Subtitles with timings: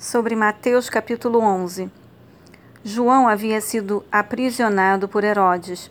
[0.00, 1.90] sobre Mateus capítulo 11.
[2.82, 5.90] João havia sido aprisionado por Herodes.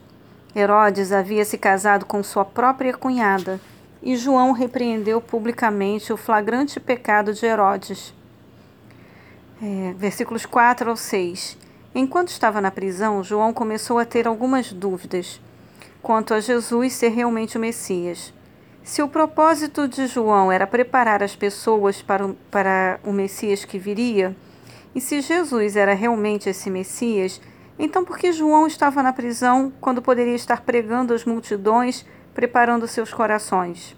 [0.55, 3.61] Herodes havia se casado com sua própria cunhada,
[4.01, 8.11] e João repreendeu publicamente o flagrante pecado de Herodes.
[9.61, 11.55] É, versículos 4 ao 6.
[11.93, 15.39] Enquanto estava na prisão, João começou a ter algumas dúvidas
[16.01, 18.33] quanto a Jesus ser realmente o Messias.
[18.83, 23.77] Se o propósito de João era preparar as pessoas para o, para o Messias que
[23.77, 24.35] viria,
[24.95, 27.39] e se Jesus era realmente esse Messias,
[27.77, 33.13] então por que João estava na prisão quando poderia estar pregando às multidões, preparando seus
[33.13, 33.95] corações?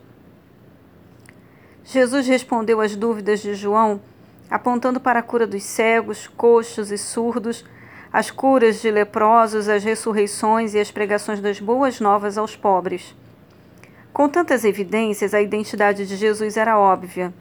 [1.84, 4.02] Jesus respondeu às dúvidas de João,
[4.50, 7.66] apontando para a cura dos cegos, coxos e surdos,
[8.12, 13.16] as curas de leprosos, as ressurreições e as pregações das boas novas aos pobres.
[14.22, 17.34] Com tantas evidências, a identidade de Jesus era óbvia.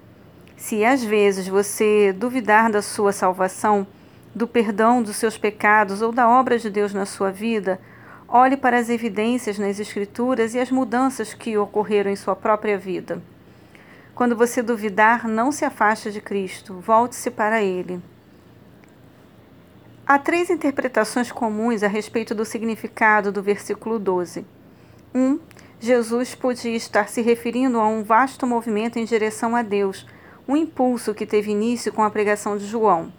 [0.57, 3.87] Se às vezes você duvidar da sua salvação,
[4.35, 7.79] do perdão dos seus pecados ou da obra de Deus na sua vida,
[8.27, 13.23] olhe para as evidências nas Escrituras e as mudanças que ocorreram em sua própria vida.
[14.15, 18.01] Quando você duvidar, não se afaste de Cristo, volte-se para Ele.
[20.07, 24.47] Há três interpretações comuns a respeito do significado do versículo 12.
[25.15, 25.21] 1.
[25.21, 25.41] Um,
[25.83, 30.07] Jesus podia estar se referindo a um vasto movimento em direção a Deus,
[30.47, 33.11] um impulso que teve início com a pregação de João.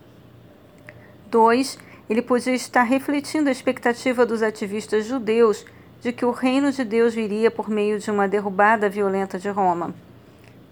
[1.32, 1.80] 2.
[2.08, 5.66] Ele podia estar refletindo a expectativa dos ativistas judeus
[6.02, 9.96] de que o reino de Deus viria por meio de uma derrubada violenta de Roma.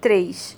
[0.00, 0.56] 3.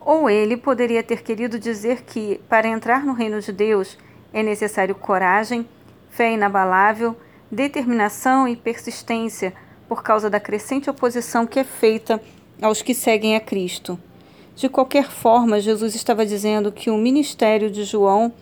[0.00, 3.96] Ou ele poderia ter querido dizer que, para entrar no reino de Deus,
[4.34, 5.66] é necessário coragem,
[6.10, 7.16] fé inabalável,
[7.50, 9.54] determinação e persistência
[9.88, 12.20] por causa da crescente oposição que é feita
[12.60, 13.98] aos que seguem a Cristo.
[14.56, 18.32] De qualquer forma, Jesus estava dizendo que o ministério de João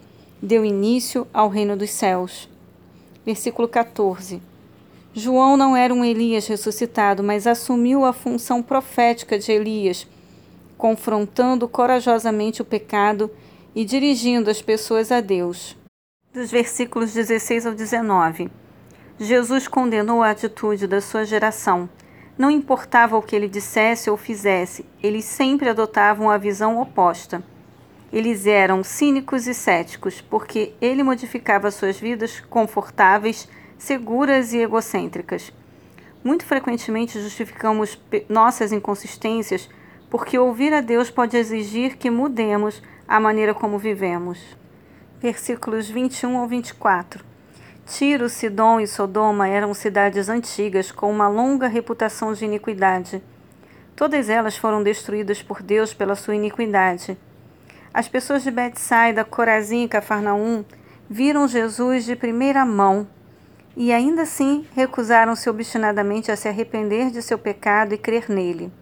[0.40, 2.48] deu início ao reino dos céus.
[3.24, 4.42] Versículo 14.
[5.14, 10.06] João não era um Elias ressuscitado, mas assumiu a função profética de Elias,
[10.77, 13.30] confrontando corajosamente o pecado
[13.74, 15.77] e dirigindo as pessoas a Deus.
[16.33, 18.50] Dos versículos 16 ao 19.
[19.18, 21.89] Jesus condenou a atitude da sua geração.
[22.36, 27.42] Não importava o que ele dissesse ou fizesse, eles sempre adotavam a visão oposta.
[28.12, 35.52] Eles eram cínicos e céticos, porque ele modificava suas vidas confortáveis, seguras e egocêntricas.
[36.24, 39.68] Muito frequentemente justificamos nossas inconsistências
[40.08, 44.39] porque ouvir a Deus pode exigir que mudemos a maneira como vivemos.
[45.20, 47.31] Versículos 21 ao 24.
[47.86, 53.22] Tiro, Sidom e Sodoma eram cidades antigas com uma longa reputação de iniquidade.
[53.96, 57.18] Todas elas foram destruídas por Deus pela sua iniquidade.
[57.92, 60.64] As pessoas de Betsaida, Corazim e Cafarnaum
[61.10, 63.06] viram Jesus de primeira mão
[63.76, 68.72] e ainda assim recusaram-se obstinadamente a se arrepender de seu pecado e crer nele.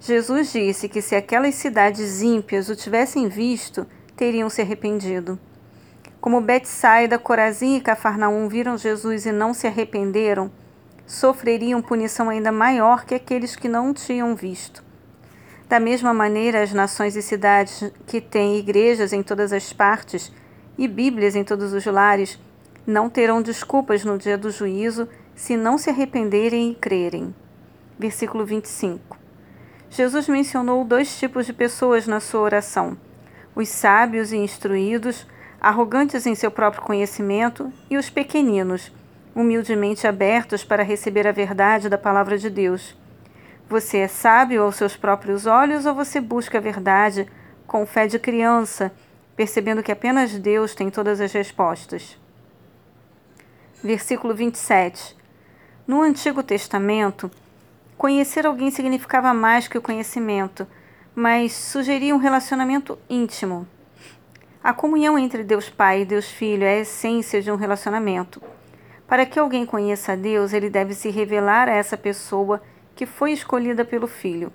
[0.00, 3.86] Jesus disse que se aquelas cidades ímpias o tivessem visto,
[4.16, 5.38] teriam se arrependido.
[6.24, 10.50] Como Betsaida, Corazim e Cafarnaum viram Jesus e não se arrependeram,
[11.06, 14.82] sofreriam punição ainda maior que aqueles que não tinham visto.
[15.68, 20.32] Da mesma maneira, as nações e cidades que têm igrejas em todas as partes
[20.78, 22.40] e Bíblias em todos os lares
[22.86, 27.34] não terão desculpas no dia do juízo se não se arrependerem e crerem.
[27.98, 29.18] Versículo 25.
[29.90, 32.96] Jesus mencionou dois tipos de pessoas na sua oração:
[33.54, 35.26] os sábios e instruídos
[35.64, 38.92] arrogantes em seu próprio conhecimento, e os pequeninos,
[39.34, 42.94] humildemente abertos para receber a verdade da palavra de Deus.
[43.68, 47.26] Você é sábio aos seus próprios olhos ou você busca a verdade
[47.66, 48.92] com fé de criança,
[49.34, 52.18] percebendo que apenas Deus tem todas as respostas?
[53.82, 55.16] Versículo 27.
[55.86, 57.30] No Antigo Testamento,
[57.96, 60.66] conhecer alguém significava mais que o conhecimento,
[61.14, 63.66] mas sugeria um relacionamento íntimo,
[64.64, 68.40] a comunhão entre Deus Pai e Deus Filho é a essência de um relacionamento.
[69.06, 72.62] Para que alguém conheça a Deus, ele deve se revelar a essa pessoa
[72.96, 74.50] que foi escolhida pelo Filho.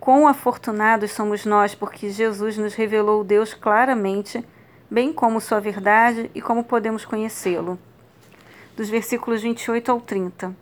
[0.00, 4.44] Quão afortunados somos nós porque Jesus nos revelou Deus claramente,
[4.90, 7.78] bem como sua verdade e como podemos conhecê-lo.
[8.76, 10.56] Dos versículos 28 ao 30.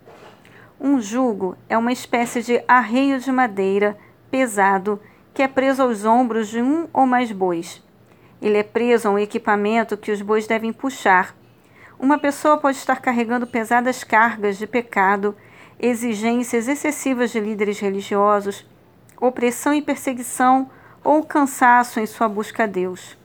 [0.79, 3.97] Um jugo é uma espécie de arreio de madeira
[4.29, 5.01] pesado
[5.33, 7.81] que é preso aos ombros de um ou mais bois.
[8.43, 11.33] Ele é preso a um equipamento que os bois devem puxar.
[11.97, 15.33] Uma pessoa pode estar carregando pesadas cargas de pecado,
[15.79, 18.67] exigências excessivas de líderes religiosos,
[19.21, 20.69] opressão e perseguição
[21.01, 23.17] ou cansaço em sua busca a Deus.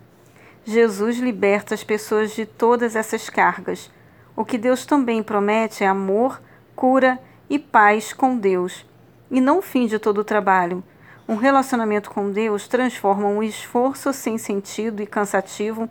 [0.64, 3.90] Jesus liberta as pessoas de todas essas cargas.
[4.36, 6.40] O que Deus também promete é amor,
[6.76, 7.18] cura
[7.50, 8.86] e paz com Deus,
[9.32, 10.84] e não o fim de todo o trabalho.
[11.28, 15.86] Um relacionamento com Deus transforma um esforço sem sentido e cansativo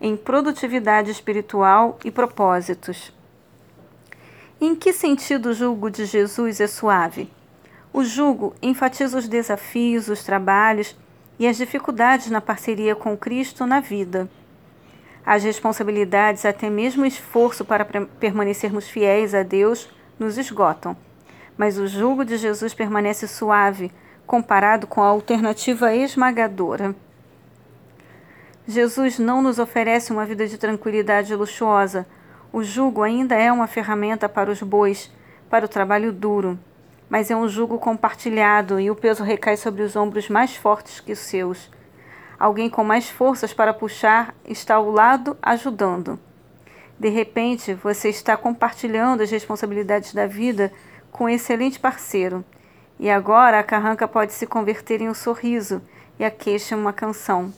[0.00, 3.12] em produtividade espiritual e propósitos.
[4.60, 7.30] Em que sentido o jugo de Jesus é suave?
[7.92, 10.96] O jugo enfatiza os desafios, os trabalhos
[11.38, 14.28] e as dificuldades na parceria com Cristo na vida.
[15.24, 19.88] As responsabilidades, até mesmo o esforço para permanecermos fiéis a Deus,
[20.18, 20.96] nos esgotam.
[21.56, 23.92] Mas o jugo de Jesus permanece suave
[24.32, 26.96] comparado com a alternativa esmagadora.
[28.66, 32.06] Jesus não nos oferece uma vida de tranquilidade luxuosa.
[32.50, 35.12] O jugo ainda é uma ferramenta para os bois,
[35.50, 36.58] para o trabalho duro
[37.12, 41.12] mas é um jugo compartilhado e o peso recai sobre os ombros mais fortes que
[41.12, 41.70] os seus.
[42.38, 46.18] Alguém com mais forças para puxar está ao lado ajudando.
[46.98, 50.72] De repente, você está compartilhando as responsabilidades da vida
[51.10, 52.42] com um excelente parceiro.
[53.02, 55.82] E agora a carranca pode se converter em um sorriso
[56.20, 57.52] e a queixa em uma canção,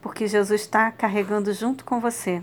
[0.00, 2.42] porque Jesus está carregando junto com você.